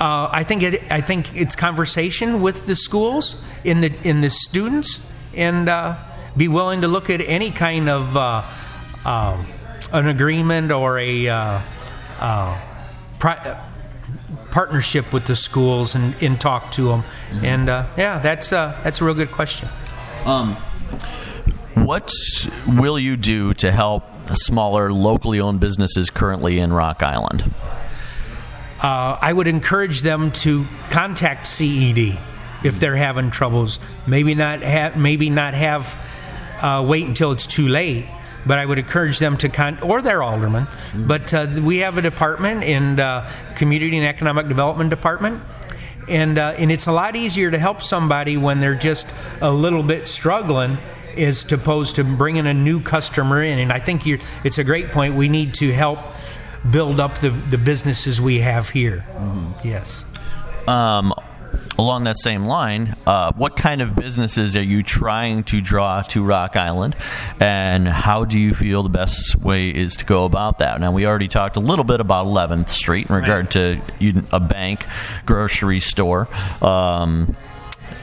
[0.00, 4.30] uh, I think it, I think it's conversation with the schools in the in the
[4.30, 5.96] students and uh,
[6.36, 8.42] be willing to look at any kind of uh,
[9.04, 9.44] uh,
[9.92, 11.60] an agreement or a uh,
[12.18, 12.60] uh,
[13.18, 13.60] pri-
[14.50, 17.04] partnership with the schools and, and talk to them.
[17.42, 19.68] And uh, yeah, that's uh, that's a real good question.
[20.24, 20.56] Um,
[21.74, 22.12] what
[22.66, 27.50] will you do to help the smaller, locally owned businesses currently in Rock Island?
[28.82, 32.18] uh, I would encourage them to contact CED
[32.64, 33.78] if they're having troubles.
[34.06, 35.94] Maybe not have, maybe not have,
[36.62, 38.06] uh, wait until it's too late.
[38.46, 40.66] But I would encourage them to con, or their alderman.
[40.94, 45.42] But uh, we have a department in uh, Community and Economic Development Department,
[46.08, 49.82] and uh, and it's a lot easier to help somebody when they're just a little
[49.82, 50.78] bit struggling
[51.16, 53.58] as opposed to bringing a new customer in.
[53.58, 55.14] And I think you're, it's a great point.
[55.14, 55.98] We need to help
[56.70, 59.04] build up the, the businesses we have here.
[59.64, 60.04] Yes.
[60.66, 61.12] Um,
[61.80, 66.22] along that same line, uh, what kind of businesses are you trying to draw to
[66.22, 66.94] Rock Island,
[67.40, 70.78] and how do you feel the best way is to go about that?
[70.78, 73.80] Now, we already talked a little bit about 11th Street in regard to
[74.30, 74.84] a bank,
[75.24, 76.28] grocery store.
[76.62, 77.34] Um,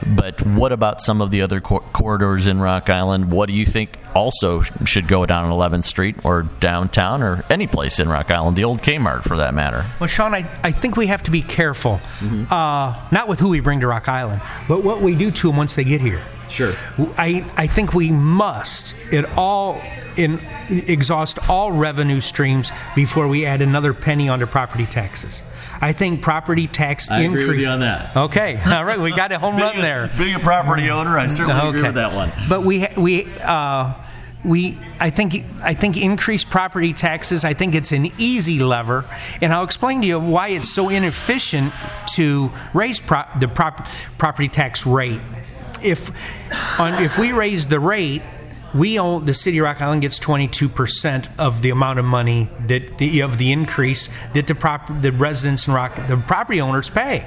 [0.06, 3.30] but what about some of the other cor- corridors in Rock Island?
[3.30, 7.66] What do you think also should go down on 11th Street or downtown or any
[7.66, 9.84] place in Rock Island, the old Kmart for that matter?
[10.00, 12.00] Well, Sean, I, I think we have to be careful,
[12.50, 15.56] uh, not with who we bring to Rock Island, but what we do to them
[15.56, 16.22] once they get here.
[16.48, 16.72] Sure.
[17.18, 19.80] I, I think we must it all
[20.16, 25.42] in exhaust all revenue streams before we add another penny onto property taxes.
[25.80, 27.48] I think property tax I agree increase.
[27.48, 28.16] with you on that.
[28.16, 30.10] Okay, all right, we got a home run there.
[30.18, 32.32] Being a property owner, I certainly agree with that one.
[32.48, 33.94] But we we uh,
[34.44, 37.44] we I think I think increased property taxes.
[37.44, 39.04] I think it's an easy lever,
[39.40, 41.72] and I'll explain to you why it's so inefficient
[42.14, 43.86] to raise the prop-
[44.18, 45.20] property tax rate.
[45.82, 46.10] If
[46.80, 48.22] on if we raise the rate.
[48.74, 52.48] We own the city of Rock Island gets 22 percent of the amount of money
[52.66, 56.90] that the of the increase that the prop the residents in Rock the property owners
[56.90, 57.26] pay.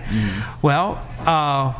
[0.61, 1.73] Well, uh,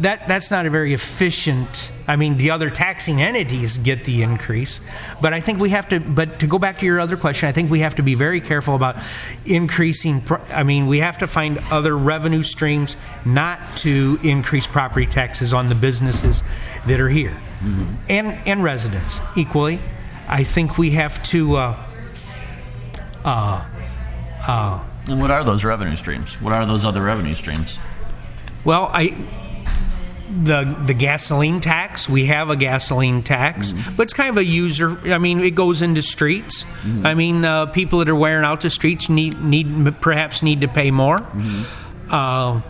[0.00, 1.90] that that's not a very efficient.
[2.08, 4.80] I mean, the other taxing entities get the increase,
[5.20, 6.00] but I think we have to.
[6.00, 8.40] But to go back to your other question, I think we have to be very
[8.40, 8.96] careful about
[9.44, 10.22] increasing.
[10.50, 15.68] I mean, we have to find other revenue streams, not to increase property taxes on
[15.68, 16.42] the businesses
[16.86, 17.36] that are here,
[18.08, 19.78] and and residents equally.
[20.26, 21.56] I think we have to.
[21.56, 21.84] Uh,
[23.24, 23.64] uh,
[24.46, 26.40] uh, And what are those revenue streams?
[26.40, 27.78] What are those other revenue streams?
[28.64, 29.14] Well, I
[30.44, 32.08] the the gasoline tax.
[32.08, 33.96] We have a gasoline tax, Mm-hmm.
[33.96, 34.98] but it's kind of a user.
[35.12, 36.64] I mean, it goes into streets.
[36.64, 37.06] Mm-hmm.
[37.06, 40.68] I mean, uh, people that are wearing out the streets need need perhaps need to
[40.68, 41.18] pay more.
[41.18, 42.12] Mm-hmm.
[42.14, 42.60] Uh,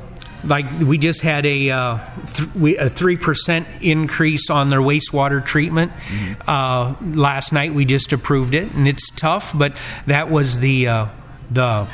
[0.44, 1.99] like we just had a uh,
[2.35, 6.42] th- we, a three percent increase on their wastewater treatment Mm-hmm.
[6.49, 7.75] uh, last night.
[7.75, 11.07] We just approved it, and it's tough, but that was the uh,
[11.51, 11.88] the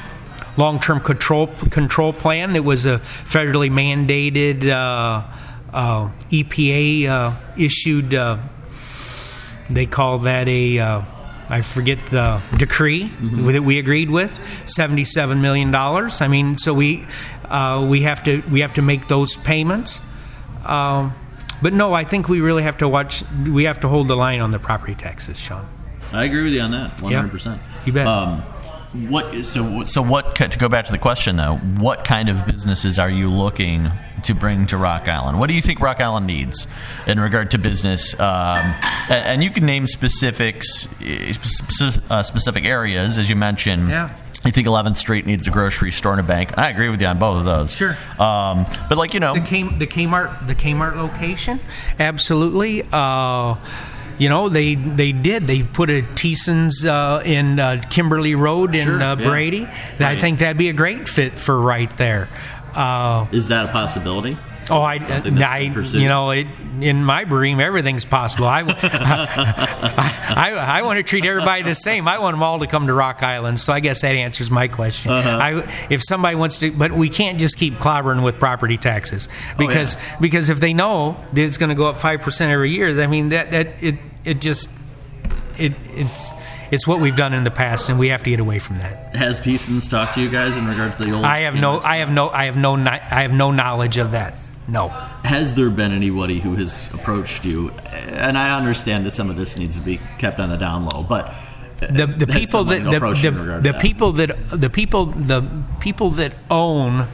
[0.57, 4.69] long-term control control plan that was a federally mandated
[5.75, 8.15] uh, EPA uh, issued.
[8.15, 8.39] Uh,
[9.69, 11.03] they call that a uh,
[11.49, 16.21] I forget the decree that we agreed with, seventy-seven million dollars.
[16.21, 17.07] I mean, so we
[17.49, 20.01] uh, we have to we have to make those payments.
[20.65, 21.13] Um,
[21.61, 23.23] but no, I think we really have to watch.
[23.47, 25.67] We have to hold the line on the property taxes, Sean.
[26.13, 27.61] I agree with you on that, one hundred percent.
[27.85, 28.07] You bet.
[28.07, 28.41] Um,
[29.09, 31.57] what so so what to go back to the question though?
[31.57, 33.91] What kind of businesses are you looking
[34.25, 35.39] to bring to Rock Island?
[35.39, 36.67] What do you think Rock Island needs
[37.07, 38.19] in regard to business?
[38.19, 38.75] Um,
[39.09, 41.35] and, you can name specifics, eh,
[42.11, 43.89] uh, specific areas as you mentioned.
[43.89, 44.15] Yeah.
[44.45, 46.59] You think 11th Street needs a grocery store and a bank?
[46.59, 47.75] I agree with you on both of those.
[47.75, 47.97] Sure.
[48.19, 51.61] Um, but like you know, the K, the Kmart the Kmart location,
[51.99, 52.87] absolutely.
[52.93, 53.57] Uh,
[54.19, 58.87] you know they they did they put a Theisen's uh, in uh, Kimberly Road in
[58.87, 59.29] Sure, uh, yeah.
[59.29, 59.67] Brady.
[59.99, 62.29] I think that'd be a great fit for right there.
[62.75, 64.37] Uh, is that a possibility?
[64.71, 65.19] oh, I, I
[65.99, 66.47] you know it,
[66.81, 68.47] in my dream everything's possible.
[68.47, 68.63] I,
[70.37, 72.09] I, I, want to treat everybody the same.
[72.09, 73.61] I want them all to come to Rock Island.
[73.61, 75.13] So I guess that answers my question.
[75.13, 75.39] Uh-huh.
[75.41, 79.97] I, if somebody wants to, but we can't just keep clobbering with property taxes because
[79.97, 80.17] Oh, yeah.
[80.21, 83.07] because if they know that it's going to go up five percent every year, I
[83.07, 84.71] mean that that it it just
[85.59, 86.33] it it's
[86.75, 89.15] it's what we've done in the past, and we have to get away from that.
[89.15, 91.25] Has Theisen's talked to you guys in regard to the old?
[91.25, 94.35] I have no I have no I have no I have no knowledge of that.
[94.67, 94.89] No.
[94.89, 97.71] Has there been anybody who has approached you?
[97.71, 101.03] And I understand that some of this needs to be kept on the down low,
[101.03, 106.11] but uh, the the people that the, the, the people that the people the people
[106.11, 107.07] that own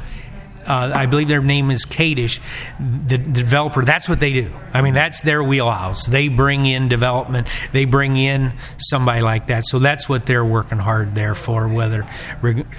[0.67, 2.41] uh, I believe their name is Kadish,
[2.79, 3.85] the, the developer.
[3.85, 4.51] That's what they do.
[4.73, 6.07] I mean, that's their wheelhouse.
[6.07, 7.49] They bring in development.
[7.73, 9.67] They bring in somebody like that.
[9.67, 11.69] So that's what they're working hard there for.
[11.69, 12.07] Whether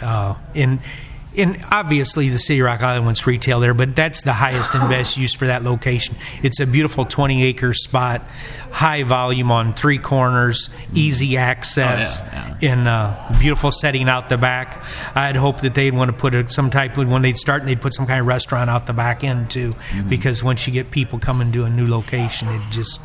[0.01, 0.79] uh, in
[1.37, 5.17] and obviously the city Rock Island wants retail there, but that's the highest and best
[5.17, 6.15] use for that location.
[6.43, 8.21] It's a beautiful 20 acre spot,
[8.71, 14.37] high volume on three corners, easy access, Oh, yeah, in a beautiful setting out the
[14.37, 14.83] back.
[15.15, 17.79] I'd hope that they'd want to put a, some type of when they'd start, they'd
[17.81, 20.09] put some kind of restaurant out the back end too, Mm-hmm.
[20.09, 22.99] because once you get people coming to a new location, it just.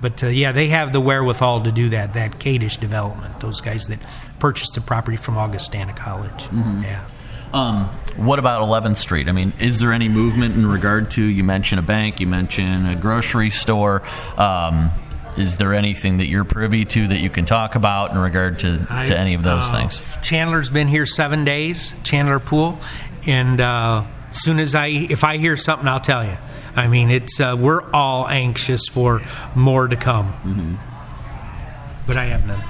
[0.00, 2.12] But uh, yeah, they have the wherewithal to do that.
[2.14, 3.98] That Kadish development, those guys that
[4.38, 6.44] purchased the property from Augustana College.
[6.48, 6.82] Mm-hmm.
[6.82, 7.06] Yeah.
[7.52, 7.84] Um,
[8.16, 9.28] what about 11th Street?
[9.28, 11.22] I mean, is there any movement in regard to?
[11.22, 14.02] You mentioned a bank, you mentioned a grocery store.
[14.38, 14.88] Um,
[15.36, 18.78] is there anything that you're privy to that you can talk about in regard to,
[19.06, 20.04] to any of those Uh, things?
[20.22, 22.78] Chandler's been here seven days, Chandler Pool,
[23.26, 26.36] and uh, as soon as I, if I hear something, I'll tell you.
[26.74, 29.20] I mean, it's uh, we're all anxious for
[29.54, 30.74] more to come, Mm-hmm.
[32.06, 32.62] but I have none.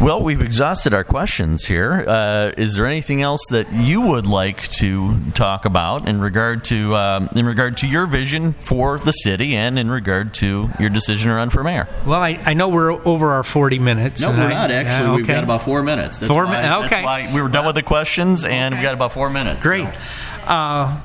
[0.00, 2.04] Well, we've exhausted our questions here.
[2.06, 6.94] Uh, is there anything else that you would like to talk about in regard to
[6.94, 11.30] um, in regard to your vision for the city and in regard to your decision
[11.30, 11.88] to run for mayor?
[12.06, 14.22] Well, I, I know we're over our forty minutes.
[14.22, 15.08] No, we're I- not actually.
[15.08, 15.34] yeah, We've okay.
[15.34, 16.18] got about four minutes.
[16.18, 17.04] That's Four why, min- that's okay.
[17.04, 18.84] why we were done with the questions, and we Okay.
[18.86, 19.64] got about four minutes.
[19.64, 19.82] Great.
[19.92, 20.48] so.
[20.52, 20.96] Uh,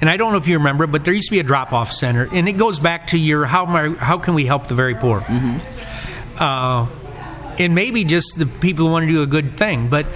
[0.00, 2.26] and I don't know if you remember, but there used to be a drop-off center,
[2.32, 4.94] and it goes back to your how am I- how can we help the very
[4.94, 5.22] poor?
[6.38, 6.86] Uh,
[7.58, 10.06] and maybe just the people who want to do a good thing, but.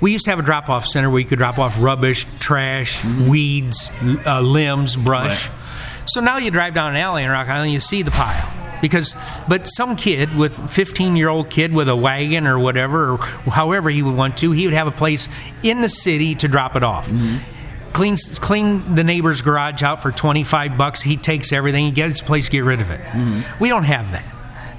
[0.00, 3.02] We used to have a drop off center where you could drop off rubbish, trash,
[3.02, 3.28] mm-hmm.
[3.28, 3.90] weeds,
[4.24, 5.50] uh, limbs, brush.
[5.50, 5.60] Right.
[6.06, 8.50] So now you drive down an alley in Rock Island, you see the pile.
[8.80, 9.14] Because,
[9.46, 13.90] but some kid with 15 year old kid with a wagon or whatever, or however
[13.90, 15.28] he would want to, he would have a place
[15.62, 17.08] in the city to drop it off.
[17.08, 17.92] Mm-hmm.
[17.92, 21.02] Clean, clean the neighbor's garage out for 25 bucks.
[21.02, 23.00] He takes everything, he gets his place, to get rid of it.
[23.00, 23.62] Mm-hmm.
[23.62, 24.24] We don't have that.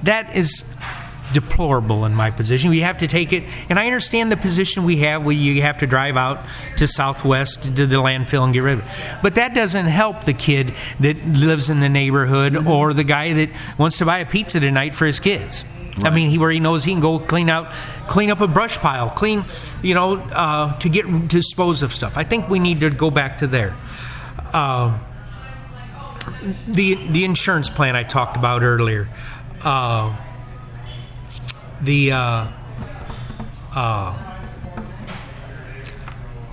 [0.02, 0.64] That is
[1.32, 2.70] deplorable in my position.
[2.70, 5.78] We have to take it, and I understand the position we have where you have
[5.78, 6.40] to drive out
[6.76, 9.22] to Southwest to the landfill and get rid of it.
[9.22, 13.50] But that doesn't help the kid that lives in the neighborhood or the guy that
[13.78, 15.64] wants to buy a pizza tonight for his kids.
[15.98, 17.70] I mean, he where he knows he can go clean out,
[18.08, 19.44] clean up a brush pile, clean,
[19.82, 22.16] you know, uh, to get to dispose of stuff.
[22.16, 23.76] I think we need to go back to there.
[24.52, 24.98] Uh,
[26.66, 29.08] the the insurance plan I talked about earlier.
[29.62, 30.16] Uh,
[31.82, 32.46] the uh,
[33.74, 34.28] uh,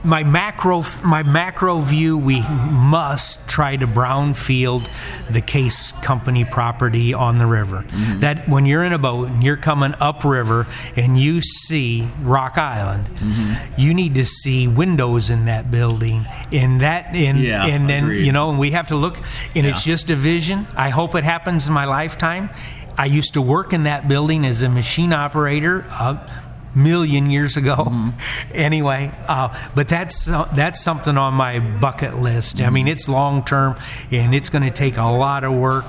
[0.01, 2.39] my macro my macro view we
[2.71, 4.87] must try to brownfield
[5.29, 7.83] the case company property on the river.
[8.19, 13.09] That when you're in a boat and you're coming upriver and you see rock island
[13.77, 18.31] you need to see windows in that building in that in Yeah, and then you
[18.31, 19.17] know and we have to look
[19.53, 20.65] and it's just a vision.
[20.77, 22.49] I hope it happens in my lifetime
[22.99, 26.19] i used to work in that building as a machine operator a
[26.75, 28.09] million years ago Mm-hmm.
[28.53, 32.91] anyway uh, but that's uh, that's something on my bucket list i mean Mm-hmm.
[32.91, 33.75] it's long term
[34.11, 35.85] and it's going to take a lot of work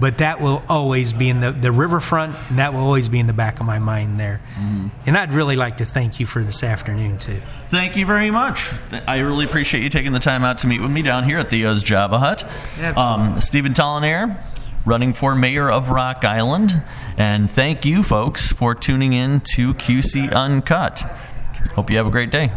[0.00, 3.28] but that will always be in the, the riverfront and that will always be in
[3.28, 4.88] the back of my mind there Mm-hmm.
[5.06, 8.70] and i'd really like to thank you for this afternoon too Thank you very much.
[9.08, 11.48] I really appreciate you taking the time out to meet with me down here at
[11.48, 12.44] Theo's Java Hut.
[12.78, 12.92] Absolutely.
[13.34, 14.36] Um, Stephen Tollenaer,
[14.84, 16.82] running for mayor of Rock Island.
[17.16, 21.00] And thank you, folks, for tuning in to QC Uncut.
[21.74, 22.50] Hope you have a great day.